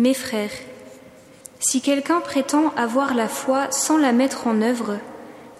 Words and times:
Mes 0.00 0.14
frères, 0.14 0.50
si 1.60 1.80
quelqu'un 1.80 2.18
prétend 2.18 2.72
avoir 2.76 3.14
la 3.14 3.28
foi 3.28 3.70
sans 3.70 3.96
la 3.96 4.10
mettre 4.10 4.48
en 4.48 4.60
œuvre, 4.60 4.98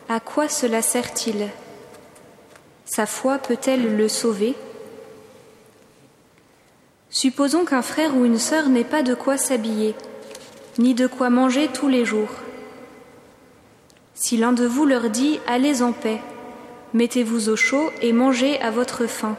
à 0.09 0.19
quoi 0.19 0.49
cela 0.49 0.83
sert-il? 0.83 1.49
Sa 2.85 3.07
foi 3.07 3.39
peut-elle 3.39 3.97
le 3.97 4.09
sauver? 4.09 4.57
Supposons 7.11 7.65
qu'un 7.65 7.81
frère 7.83 8.17
ou 8.17 8.25
une 8.25 8.41
sœur 8.41 8.69
n'ait 8.69 8.83
pas 8.83 9.05
de 9.05 9.15
quoi 9.15 9.37
s'habiller, 9.37 9.95
ni 10.79 10.95
de 10.95 11.07
quoi 11.07 11.31
manger 11.31 11.69
tous 11.73 11.87
les 11.87 12.05
jours. 12.05 12.35
Si 14.15 14.37
l'un 14.37 14.53
de 14.53 14.67
vous 14.67 14.85
leur 14.85 15.11
dit 15.11 15.39
Allez 15.47 15.81
en 15.81 15.93
paix, 15.93 16.21
mettez-vous 16.93 17.51
au 17.51 17.57
chaud 17.57 17.89
et 18.03 18.13
mangez 18.13 18.61
à 18.61 18.73
votre 18.73 19.07
faim, 19.07 19.37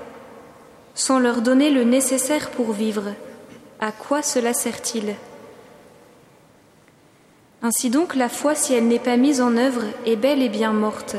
sans 0.93 1.19
leur 1.19 1.41
donner 1.41 1.69
le 1.69 1.83
nécessaire 1.83 2.49
pour 2.51 2.71
vivre, 2.71 3.13
à 3.79 3.91
quoi 3.91 4.21
cela 4.21 4.53
sert-il? 4.53 5.15
Ainsi 7.61 7.89
donc, 7.89 8.15
la 8.15 8.29
foi, 8.29 8.55
si 8.55 8.73
elle 8.73 8.87
n'est 8.87 8.99
pas 8.99 9.17
mise 9.17 9.41
en 9.41 9.57
œuvre, 9.57 9.83
est 10.05 10.15
belle 10.15 10.41
et 10.41 10.49
bien 10.49 10.73
morte. 10.73 11.15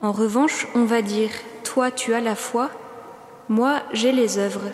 En 0.00 0.12
revanche, 0.12 0.66
on 0.74 0.84
va 0.84 1.02
dire, 1.02 1.30
toi 1.62 1.90
tu 1.90 2.12
as 2.12 2.20
la 2.20 2.34
foi, 2.34 2.70
moi 3.48 3.82
j'ai 3.92 4.12
les 4.12 4.38
œuvres. 4.38 4.70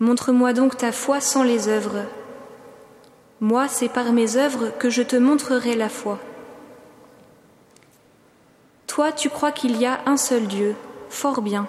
Montre-moi 0.00 0.52
donc 0.52 0.76
ta 0.76 0.92
foi 0.92 1.20
sans 1.20 1.42
les 1.42 1.68
œuvres. 1.68 2.04
Moi, 3.40 3.68
c'est 3.68 3.88
par 3.88 4.12
mes 4.12 4.36
œuvres 4.36 4.70
que 4.78 4.90
je 4.90 5.02
te 5.02 5.16
montrerai 5.16 5.76
la 5.76 5.88
foi. 5.88 6.18
Toi, 8.86 9.12
tu 9.12 9.30
crois 9.30 9.52
qu'il 9.52 9.78
y 9.78 9.86
a 9.86 10.00
un 10.04 10.18
seul 10.18 10.46
Dieu, 10.46 10.76
fort 11.08 11.40
bien. 11.40 11.66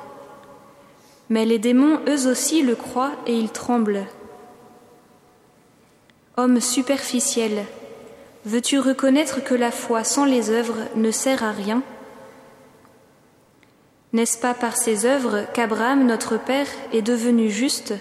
Mais 1.32 1.46
les 1.46 1.60
démons, 1.60 2.02
eux 2.10 2.28
aussi, 2.28 2.62
le 2.62 2.76
croient 2.76 3.14
et 3.26 3.34
ils 3.34 3.54
tremblent. 3.54 4.06
Homme 6.36 6.60
superficiel, 6.60 7.64
veux-tu 8.44 8.80
reconnaître 8.80 9.42
que 9.42 9.56
la 9.56 9.72
foi 9.72 10.04
sans 10.04 10.26
les 10.26 10.50
œuvres 10.50 10.80
ne 10.98 11.10
sert 11.10 11.42
à 11.42 11.52
rien? 11.52 11.84
N'est-ce 14.12 14.38
pas 14.38 14.54
par 14.54 14.76
ses 14.76 15.06
œuvres 15.06 15.46
qu'Abraham, 15.54 16.06
notre 16.06 16.36
Père, 16.36 16.68
est 16.92 17.02
devenu 17.02 17.50
juste? 17.50 17.94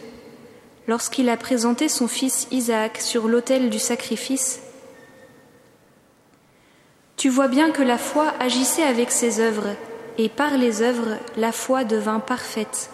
Lorsqu'il 0.88 1.28
a 1.28 1.37
présenté 1.37 1.88
son 1.88 2.09
fils 2.09 2.49
Isaac 2.50 3.00
sur 3.00 3.28
l'autel 3.28 3.71
du 3.71 3.78
sacrifice? 3.78 4.60
Tu 7.16 7.28
vois 7.28 7.47
bien 7.47 7.71
que 7.71 7.84
la 7.84 7.97
foi 7.97 8.32
agissait 8.41 8.82
avec 8.82 9.12
ses 9.12 9.38
œuvres, 9.38 9.76
et 10.19 10.28
par 10.28 10.59
les 10.59 10.82
œuvres, 10.82 11.16
la 11.37 11.53
foi 11.53 11.84
devint 11.84 12.19
parfaite. 12.19 12.91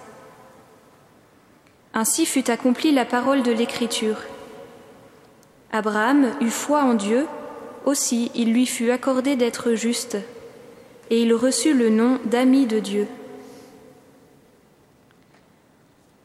Ainsi 1.98 2.26
fut 2.26 2.50
accomplie 2.50 2.92
la 2.92 3.06
parole 3.06 3.42
de 3.42 3.50
l'Écriture. 3.50 4.18
Abraham 5.72 6.30
eut 6.42 6.50
foi 6.50 6.82
en 6.82 6.92
Dieu, 6.92 7.26
aussi 7.86 8.30
il 8.34 8.52
lui 8.52 8.66
fut 8.66 8.90
accordé 8.90 9.34
d'être 9.34 9.72
juste, 9.72 10.18
et 11.08 11.22
il 11.22 11.32
reçut 11.32 11.72
le 11.72 11.88
nom 11.88 12.18
d'ami 12.26 12.66
de 12.66 12.80
Dieu. 12.80 13.08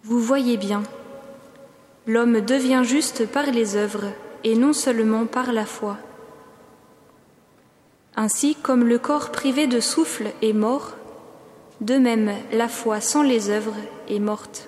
Vous 0.03 0.19
voyez 0.19 0.57
bien, 0.57 0.83
l'homme 2.05 2.41
devient 2.41 2.81
juste 2.83 3.25
par 3.25 3.45
les 3.45 3.77
œuvres 3.77 4.11
et 4.43 4.57
non 4.57 4.73
seulement 4.73 5.25
par 5.25 5.53
la 5.53 5.65
foi. 5.65 5.97
Ainsi 8.17 8.55
comme 8.55 8.83
le 8.83 8.99
corps 8.99 9.31
privé 9.31 9.67
de 9.67 9.79
souffle 9.79 10.33
est 10.41 10.51
mort, 10.51 10.97
de 11.79 11.95
même 11.95 12.33
la 12.51 12.67
foi 12.67 12.99
sans 12.99 13.23
les 13.23 13.49
œuvres 13.49 13.77
est 14.09 14.19
morte. 14.19 14.67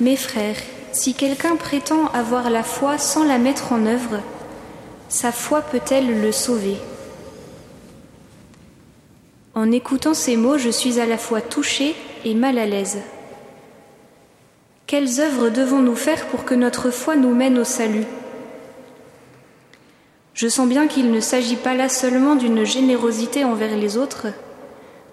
Mes 0.00 0.16
frères, 0.16 0.56
si 0.92 1.12
quelqu'un 1.12 1.56
prétend 1.56 2.06
avoir 2.14 2.48
la 2.48 2.62
foi 2.62 2.96
sans 2.96 3.22
la 3.22 3.36
mettre 3.36 3.72
en 3.72 3.84
œuvre, 3.84 4.20
sa 5.10 5.30
foi 5.30 5.60
peut-elle 5.60 6.22
le 6.22 6.32
sauver? 6.32 6.76
En 9.54 9.70
écoutant 9.70 10.14
ces 10.14 10.36
mots, 10.36 10.56
je 10.56 10.70
suis 10.70 11.00
à 11.00 11.06
la 11.06 11.18
fois 11.18 11.42
touchée 11.42 11.94
et 12.24 12.34
mal 12.34 12.56
à 12.56 12.64
l'aise. 12.64 12.98
Quelles 14.86 15.20
œuvres 15.20 15.50
devons-nous 15.50 15.96
faire 15.96 16.26
pour 16.28 16.44
que 16.44 16.54
notre 16.54 16.90
foi 16.90 17.14
nous 17.14 17.34
mène 17.34 17.58
au 17.58 17.64
salut? 17.64 18.06
Je 20.40 20.48
sens 20.48 20.66
bien 20.66 20.86
qu'il 20.86 21.10
ne 21.10 21.20
s'agit 21.20 21.56
pas 21.56 21.74
là 21.74 21.90
seulement 21.90 22.34
d'une 22.34 22.64
générosité 22.64 23.44
envers 23.44 23.76
les 23.76 23.98
autres, 23.98 24.28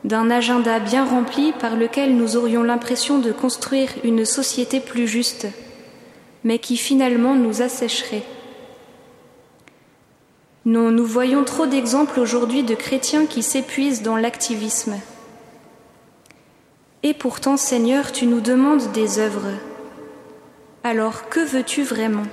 d'un 0.06 0.32
agenda 0.32 0.80
bien 0.80 1.04
rempli 1.04 1.52
par 1.52 1.76
lequel 1.76 2.16
nous 2.16 2.38
aurions 2.38 2.64
l'impression 2.64 3.20
de 3.20 3.34
construire 3.34 3.90
une 4.06 4.24
société 4.24 4.80
plus 4.80 5.06
juste, 5.06 5.48
mais 6.46 6.60
qui 6.60 6.78
finalement 6.78 7.36
nous 7.36 7.62
assécherait. 7.62 8.24
Non, 10.64 10.92
nous 10.92 11.06
voyons 11.06 11.44
trop 11.44 11.66
d'exemples 11.66 12.22
aujourd'hui 12.22 12.64
de 12.64 12.76
chrétiens 12.76 13.26
qui 13.26 13.44
s'épuisent 13.44 14.04
dans 14.04 14.16
l'activisme. 14.16 14.96
Et 17.04 17.14
pourtant, 17.14 17.58
Seigneur, 17.58 18.14
tu 18.14 18.28
nous 18.28 18.40
demandes 18.40 18.94
des 18.94 19.20
œuvres. 19.20 19.52
Alors, 20.86 21.28
que 21.28 21.42
veux-tu 21.42 21.84
vraiment? 21.84 22.24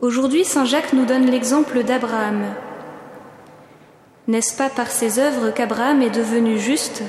Aujourd'hui, 0.00 0.46
Saint 0.46 0.64
Jacques 0.64 0.94
nous 0.94 1.04
donne 1.04 1.26
l'exemple 1.26 1.82
d'Abraham. 1.82 2.54
N'est-ce 4.28 4.56
pas 4.56 4.70
par 4.70 4.90
ses 4.90 5.18
œuvres 5.18 5.50
qu'Abraham 5.50 6.00
est 6.00 6.08
devenu 6.08 6.58
juste 6.58 7.02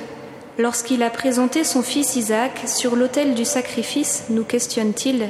lorsqu'il 0.58 1.02
a 1.02 1.10
présenté 1.10 1.64
son 1.64 1.84
fils 1.84 2.18
Isaac 2.18 2.64
sur 2.66 2.98
l'autel 2.98 3.34
du 3.34 3.46
sacrifice, 3.46 4.26
nous 4.30 4.44
questionne-t-il 4.44 5.30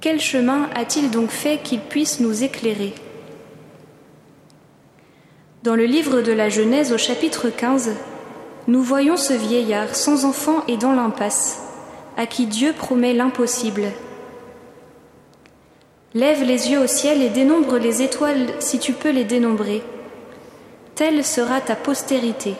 Quel 0.00 0.20
chemin 0.20 0.70
a-t-il 0.74 1.10
donc 1.10 1.28
fait 1.28 1.58
qu'il 1.62 1.80
puisse 1.80 2.18
nous 2.20 2.42
éclairer? 2.42 2.94
Dans 5.64 5.76
le 5.76 5.84
livre 5.84 6.22
de 6.22 6.32
la 6.32 6.48
Genèse 6.48 6.94
au 6.94 6.98
chapitre 6.98 7.50
15, 7.50 7.90
nous 8.68 8.82
voyons 8.82 9.18
ce 9.18 9.34
vieillard 9.34 9.96
sans 9.96 10.24
enfant 10.24 10.64
et 10.66 10.78
dans 10.78 10.94
l'impasse, 10.94 11.60
à 12.16 12.24
qui 12.24 12.46
Dieu 12.46 12.72
promet 12.72 13.12
l'impossible. 13.12 13.92
Lève 16.16 16.42
les 16.44 16.70
yeux 16.70 16.80
au 16.80 16.86
ciel 16.86 17.20
et 17.20 17.28
dénombre 17.28 17.76
les 17.76 18.00
étoiles 18.00 18.46
si 18.58 18.78
tu 18.78 18.94
peux 18.94 19.10
les 19.10 19.24
dénombrer. 19.24 19.82
Telle 20.94 21.22
sera 21.22 21.60
ta 21.60 21.76
postérité. 21.76 22.54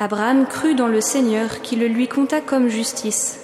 Abraham 0.00 0.46
crut 0.48 0.76
dans 0.76 0.88
le 0.88 1.00
Seigneur 1.00 1.62
qui 1.62 1.76
le 1.76 1.86
lui 1.86 2.08
compta 2.08 2.40
comme 2.40 2.66
justice. 2.66 3.38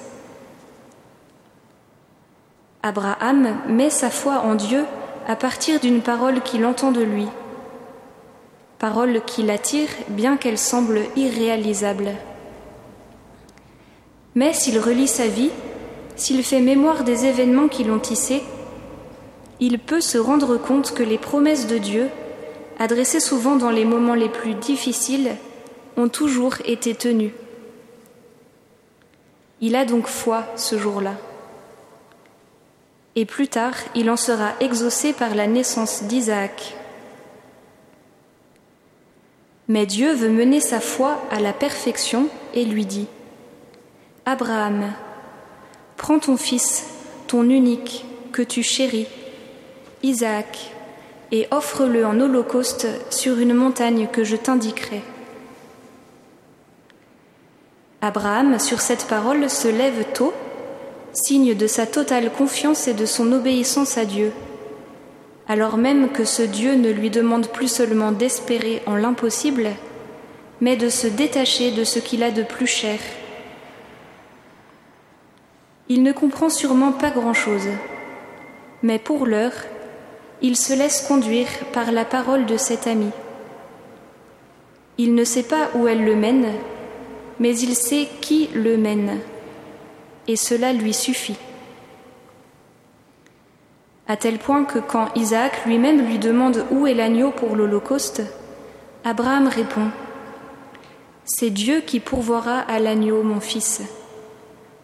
Abraham 2.82 3.56
met 3.69 3.90
sa 3.90 4.10
foi 4.10 4.40
en 4.40 4.56
Dieu 4.56 4.84
à 5.28 5.37
partir 5.37 5.78
d'une 5.78 6.00
parole 6.00 6.40
qu'il 6.40 6.66
entend 6.66 6.90
de 6.90 7.04
lui, 7.04 7.28
parole 8.81 9.22
qui 9.25 9.44
l'attire 9.44 9.90
bien 10.08 10.37
qu'elle 10.37 10.58
semble 10.58 11.02
irréalisable. 11.14 12.10
Mais 14.34 14.52
s'il 14.52 14.81
relit 14.81 15.06
sa 15.06 15.28
vie, 15.28 15.52
s'il 16.17 16.43
fait 16.43 16.61
mémoire 16.61 17.05
des 17.05 17.25
événements 17.26 17.69
qui 17.69 17.85
l'ont 17.85 17.99
tissé, 17.99 18.43
il 19.61 19.79
peut 19.79 20.00
se 20.00 20.19
rendre 20.19 20.56
compte 20.56 20.93
que 20.93 21.03
les 21.03 21.19
promesses 21.19 21.67
de 21.67 21.79
Dieu, 21.79 22.09
adressées 22.79 23.20
souvent 23.20 23.56
dans 23.56 23.70
les 23.70 23.85
moments 23.85 24.14
les 24.14 24.29
plus 24.29 24.55
difficiles, 24.55 25.37
ont 25.97 26.09
toujours 26.09 26.56
été 26.64 26.94
tenues. 26.94 27.35
Il 29.61 29.76
a 29.76 29.85
donc 29.85 30.09
foi 30.09 30.44
ce 30.56 30.76
jour-là. 30.76 31.14
Et 33.14 33.26
plus 33.26 33.49
tard, 33.49 33.75
il 33.94 34.11
en 34.11 34.17
sera 34.17 34.53
exaucé 34.61 35.12
par 35.12 35.35
la 35.35 35.47
naissance 35.47 36.05
d'Isaac. 36.05 36.75
Mais 39.69 39.87
Dieu 39.87 40.12
veut 40.12 40.31
mener 40.31 40.61
sa 40.61 40.81
foi 40.81 41.23
à 41.31 41.38
la 41.38 41.53
perfection 41.53 42.29
et 42.55 42.64
lui 42.64 42.85
dit, 42.85 43.06
Abraham, 44.26 44.93
Prends 46.02 46.19
ton 46.19 46.37
fils, 46.37 46.84
ton 47.28 47.49
unique, 47.49 48.04
que 48.32 48.43
tu 48.43 48.64
chéris, 48.64 49.06
Isaac, 50.02 50.72
et 51.31 51.46
offre-le 51.52 52.04
en 52.04 52.19
holocauste 52.19 52.88
sur 53.08 53.38
une 53.38 53.54
montagne 53.54 54.08
que 54.10 54.25
je 54.25 54.34
t'indiquerai. 54.34 55.00
Abraham, 58.00 58.58
sur 58.58 58.81
cette 58.81 59.04
parole, 59.04 59.49
se 59.49 59.69
lève 59.69 60.04
tôt, 60.12 60.34
signe 61.12 61.54
de 61.54 61.69
sa 61.69 61.87
totale 61.87 62.32
confiance 62.32 62.88
et 62.88 62.94
de 62.94 63.06
son 63.06 63.31
obéissance 63.31 63.96
à 63.96 64.04
Dieu, 64.04 64.32
alors 65.46 65.76
même 65.76 66.10
que 66.10 66.25
ce 66.25 66.43
Dieu 66.43 66.75
ne 66.75 66.90
lui 66.90 67.10
demande 67.10 67.46
plus 67.46 67.69
seulement 67.69 68.10
d'espérer 68.10 68.82
en 68.87 68.96
l'impossible, 68.96 69.70
mais 70.60 70.75
de 70.75 70.88
se 70.88 71.06
détacher 71.06 71.70
de 71.70 71.84
ce 71.84 72.00
qu'il 72.00 72.25
a 72.25 72.32
de 72.32 72.43
plus 72.43 72.66
cher. 72.66 72.99
Il 75.88 76.02
ne 76.02 76.12
comprend 76.12 76.49
sûrement 76.49 76.93
pas 76.93 77.11
grand-chose, 77.11 77.69
mais 78.82 78.99
pour 78.99 79.26
l'heure, 79.26 79.52
il 80.40 80.56
se 80.56 80.73
laisse 80.73 81.02
conduire 81.06 81.49
par 81.73 81.93
la 81.93 82.05
parole 82.05 82.46
de 82.46 82.56
cet 82.56 82.87
ami. 82.87 83.11
Il 84.99 85.14
ne 85.14 85.25
sait 85.25 85.43
pas 85.43 85.70
où 85.75 85.88
elle 85.88 86.05
le 86.05 86.17
mène, 86.17 86.52
mais 87.38 87.56
il 87.58 87.75
sait 87.75 88.08
qui 88.20 88.49
le 88.55 88.76
mène, 88.76 89.19
et 90.29 90.37
cela 90.37 90.73
lui 90.73 90.93
suffit. 90.93 91.38
À 94.08 94.17
tel 94.17 94.38
point 94.38 94.64
que 94.64 94.78
quand 94.78 95.08
Isaac 95.14 95.64
lui-même 95.64 96.06
lui 96.06 96.19
demande 96.19 96.67
où 96.70 96.87
est 96.87 96.94
l'agneau 96.94 97.31
pour 97.31 97.56
l'Holocauste, 97.56 98.23
Abraham 99.05 99.49
répond 99.49 99.88
C'est 101.25 101.50
Dieu 101.50 101.81
qui 101.81 101.99
pourvoira 101.99 102.58
à 102.58 102.78
l'agneau, 102.78 103.23
mon 103.23 103.40
fils. 103.40 103.81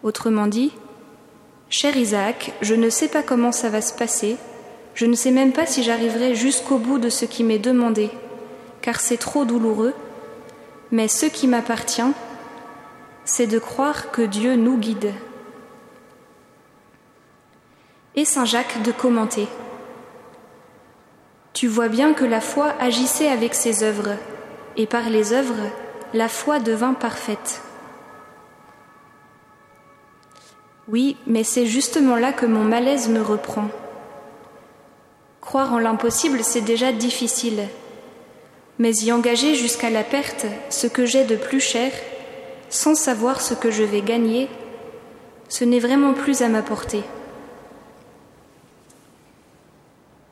Autrement 0.03 0.47
dit, 0.47 0.71
Cher 1.71 1.95
Isaac, 1.95 2.53
je 2.61 2.73
ne 2.73 2.89
sais 2.89 3.09
pas 3.09 3.21
comment 3.21 3.51
ça 3.51 3.69
va 3.69 3.81
se 3.81 3.93
passer, 3.93 4.37
je 4.95 5.05
ne 5.05 5.13
sais 5.13 5.29
même 5.29 5.53
pas 5.53 5.67
si 5.67 5.83
j'arriverai 5.83 6.33
jusqu'au 6.33 6.79
bout 6.79 6.97
de 6.97 7.09
ce 7.09 7.25
qui 7.25 7.43
m'est 7.43 7.59
demandé, 7.59 8.09
car 8.81 8.99
c'est 8.99 9.17
trop 9.17 9.45
douloureux, 9.45 9.93
mais 10.89 11.07
ce 11.07 11.27
qui 11.27 11.47
m'appartient, 11.47 12.11
c'est 13.23 13.45
de 13.45 13.59
croire 13.59 14.09
que 14.09 14.23
Dieu 14.23 14.55
nous 14.55 14.77
guide. 14.77 15.13
Et 18.15 18.25
Saint 18.25 18.45
Jacques 18.45 18.81
de 18.81 18.91
commenter. 18.91 19.47
Tu 21.53 21.67
vois 21.67 21.87
bien 21.87 22.13
que 22.13 22.25
la 22.25 22.41
foi 22.41 22.73
agissait 22.79 23.29
avec 23.29 23.53
ses 23.53 23.83
œuvres, 23.83 24.15
et 24.75 24.87
par 24.87 25.07
les 25.11 25.33
œuvres, 25.33 25.69
la 26.15 26.29
foi 26.29 26.59
devint 26.59 26.95
parfaite. 26.95 27.61
Oui, 30.91 31.17
mais 31.27 31.43
c'est 31.43 31.67
justement 31.67 32.15
là 32.15 32.33
que 32.33 32.47
mon 32.47 32.63
malaise 32.63 33.09
me 33.09 33.21
reprend. 33.21 33.67
Croire 35.39 35.71
en 35.71 35.77
l'impossible, 35.77 36.43
c'est 36.43 36.61
déjà 36.61 36.91
difficile, 36.91 37.67
mais 38.79 38.95
y 38.95 39.11
engager 39.11 39.53
jusqu'à 39.53 39.91
la 39.91 40.03
perte 40.03 40.47
ce 40.71 40.87
que 40.87 41.05
j'ai 41.05 41.25
de 41.25 41.35
plus 41.35 41.59
cher, 41.59 41.91
sans 42.69 42.95
savoir 42.95 43.39
ce 43.39 43.53
que 43.53 43.69
je 43.69 43.83
vais 43.83 44.01
gagner, 44.01 44.47
ce 45.47 45.63
n'est 45.63 45.79
vraiment 45.79 46.13
plus 46.13 46.41
à 46.41 46.49
ma 46.49 46.63
portée. 46.63 47.03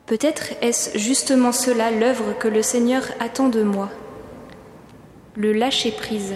Peut-être 0.06 0.54
est-ce 0.60 0.98
justement 0.98 1.52
cela 1.52 1.92
l'œuvre 1.92 2.36
que 2.36 2.48
le 2.48 2.62
Seigneur 2.62 3.04
attend 3.20 3.48
de 3.48 3.62
moi, 3.62 3.90
le 5.36 5.52
lâcher-prise. 5.52 6.34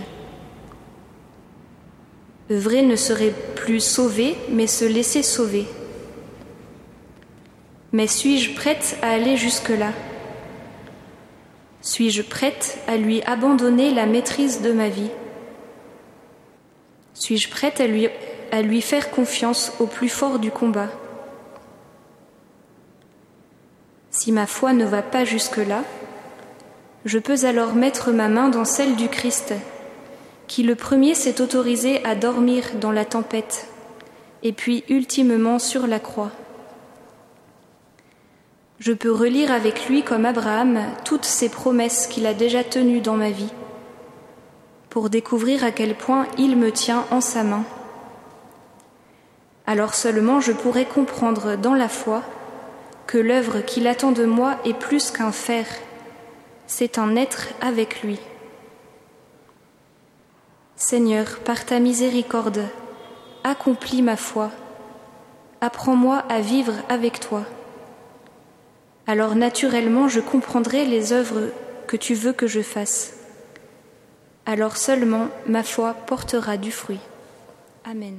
Œuvrer 2.51 2.83
ne 2.83 2.97
serait 2.97 3.33
plus 3.55 3.81
sauver, 3.81 4.37
mais 4.51 4.67
se 4.67 4.85
laisser 4.85 5.23
sauver. 5.23 5.67
Mais 7.93 8.07
suis-je 8.07 8.55
prête 8.55 8.97
à 9.03 9.11
aller 9.11 9.37
jusque-là? 9.37 9.93
Suis-je 11.83 12.23
prête 12.23 12.79
à 12.87 12.97
lui 12.97 13.23
abandonner 13.23 13.93
la 13.93 14.07
maîtrise 14.07 14.63
de 14.63 14.73
ma 14.73 14.89
vie? 14.89 15.11
Suis-je 17.15 17.51
prête 17.51 17.81
à 17.81 17.87
lui, 17.87 18.09
à 18.51 18.63
lui 18.63 18.81
faire 18.81 19.11
confiance 19.11 19.73
au 19.79 19.87
plus 19.87 20.09
fort 20.09 20.39
du 20.39 20.51
combat? 20.51 20.91
Si 24.11 24.33
ma 24.33 24.47
foi 24.47 24.73
ne 24.73 24.85
va 24.85 25.03
pas 25.03 25.25
jusque-là, 25.25 25.85
je 27.05 27.19
peux 27.19 27.45
alors 27.45 27.75
mettre 27.75 28.13
ma 28.13 28.29
main 28.29 28.49
dans 28.49 28.65
celle 28.65 28.95
du 28.95 29.09
Christ, 29.09 29.55
qui 30.53 30.63
le 30.63 30.75
premier 30.75 31.15
s'est 31.15 31.41
autorisé 31.41 32.05
à 32.05 32.15
dormir 32.15 32.73
dans 32.79 32.93
la 32.93 33.07
tempête, 33.07 33.69
et 34.43 34.53
puis 34.53 34.85
ultimement 34.91 35.59
sur 35.59 35.87
la 35.87 35.99
croix. 35.99 36.31
Je 38.79 38.93
peux 38.93 39.11
relire 39.11 39.51
avec 39.51 39.89
lui, 39.89 40.03
comme 40.03 40.27
Abraham, 40.27 40.81
toutes 41.07 41.25
ces 41.25 41.49
promesses 41.49 42.07
qu'il 42.07 42.27
a 42.27 42.35
déjà 42.35 42.65
tenues 42.65 43.01
dans 43.01 43.17
ma 43.17 43.31
vie 43.31 43.49
pour 44.91 45.09
découvrir 45.09 45.65
à 45.65 45.71
quel 45.71 45.95
point 45.95 46.27
il 46.37 46.59
me 46.59 46.71
tient 46.71 47.07
en 47.11 47.23
sa 47.23 47.45
main. 47.45 47.65
Alors 49.67 49.95
seulement 49.95 50.43
je 50.43 50.53
pourrai 50.53 50.85
comprendre 50.85 51.57
dans 51.57 51.75
la 51.75 51.89
foi 51.89 52.23
que 53.07 53.17
l'œuvre 53.17 53.63
qu'il 53.63 53.87
attend 53.87 54.13
de 54.13 54.27
moi 54.27 54.59
est 54.67 54.79
plus 54.79 55.13
qu'un 55.13 55.33
faire, 55.33 55.69
c'est 56.67 56.99
un 56.99 57.17
être 57.17 57.49
avec 57.63 58.03
lui. 58.03 58.21
Seigneur, 60.85 61.39
par 61.45 61.65
ta 61.65 61.79
miséricorde, 61.79 62.65
accomplis 63.45 64.03
ma 64.03 64.17
foi, 64.17 64.51
apprends-moi 65.61 66.25
à 66.29 66.41
vivre 66.41 66.75
avec 66.89 67.21
toi. 67.21 67.45
Alors 69.07 69.37
naturellement 69.37 70.09
je 70.09 70.19
comprendrai 70.19 70.85
les 70.85 71.13
œuvres 71.13 71.51
que 71.87 71.97
tu 71.97 72.15
veux 72.15 72.33
que 72.33 72.49
je 72.49 72.63
fasse 72.63 73.15
alors 74.45 74.77
seulement 74.77 75.29
ma 75.47 75.63
foi 75.63 75.95
portera 75.95 76.57
du 76.57 76.73
fruit. 76.73 76.99
Amen. 77.85 78.19